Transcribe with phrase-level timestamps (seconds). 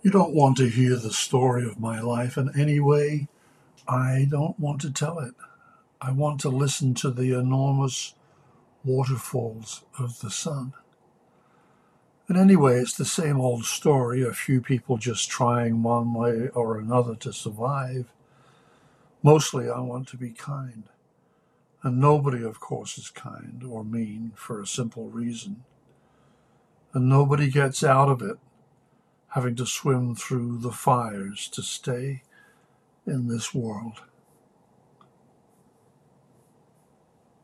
[0.00, 3.26] You don't want to hear the story of my life in any way.
[3.88, 5.34] I don't want to tell it.
[6.00, 8.14] I want to listen to the enormous
[8.84, 10.72] waterfalls of the sun.
[12.28, 16.78] And anyway, it's the same old story a few people just trying one way or
[16.78, 18.06] another to survive.
[19.24, 20.84] Mostly, I want to be kind.
[21.82, 25.64] And nobody, of course, is kind or mean for a simple reason.
[26.92, 28.38] And nobody gets out of it
[29.38, 32.20] having to swim through the fires to stay
[33.06, 34.00] in this world.